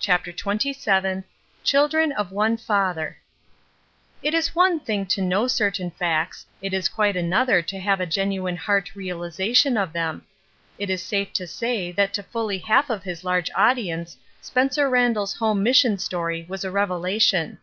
[0.00, 1.22] CHAPTER XXVII
[1.62, 3.18] CHILDRteN OF ONE FATHER
[4.20, 8.04] IT is one thing to know certain facts, it is quite another to have a
[8.06, 10.26] genuine heart reali zation of them.
[10.76, 15.34] It is safe to say that to fully half of his large audience Spencer Randall's
[15.36, 17.58] home mission story was a revelation.